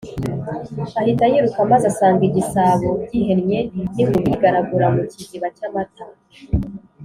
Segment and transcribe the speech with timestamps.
[0.99, 3.59] ahita yiruka, maze asanga igisabo gihennye
[3.93, 6.03] n'ingurube yigaragura mu kiziba cy'amata.